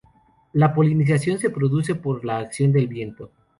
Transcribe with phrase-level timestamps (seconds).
[0.53, 3.31] La polinización se produce por la acción del viento.